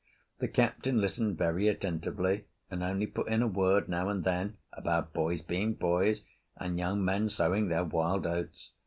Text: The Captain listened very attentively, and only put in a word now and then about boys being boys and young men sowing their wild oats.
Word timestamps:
The 0.39 0.47
Captain 0.47 0.99
listened 0.99 1.37
very 1.37 1.67
attentively, 1.67 2.45
and 2.71 2.81
only 2.81 3.05
put 3.05 3.27
in 3.27 3.43
a 3.43 3.47
word 3.47 3.87
now 3.87 4.09
and 4.09 4.23
then 4.23 4.57
about 4.73 5.13
boys 5.13 5.43
being 5.43 5.75
boys 5.75 6.23
and 6.57 6.79
young 6.79 7.05
men 7.05 7.29
sowing 7.29 7.67
their 7.67 7.83
wild 7.83 8.25
oats. 8.25 8.71